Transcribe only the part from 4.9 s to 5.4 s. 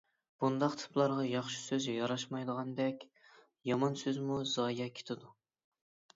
كېتىدۇ.